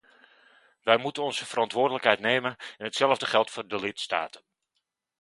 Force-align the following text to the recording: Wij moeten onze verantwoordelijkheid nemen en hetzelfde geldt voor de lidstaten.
Wij 0.83 0.97
moeten 0.97 1.23
onze 1.23 1.45
verantwoordelijkheid 1.45 2.19
nemen 2.19 2.55
en 2.77 2.85
hetzelfde 2.85 3.25
geldt 3.25 3.51
voor 3.51 3.67
de 3.67 3.79
lidstaten. 3.79 4.41